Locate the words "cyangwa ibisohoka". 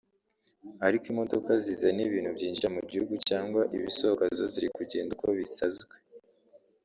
3.27-4.23